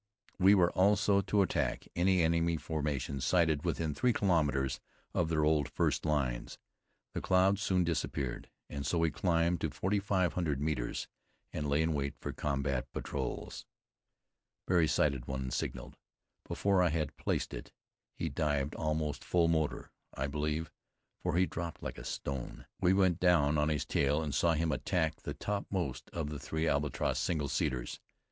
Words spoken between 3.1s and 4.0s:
sighted within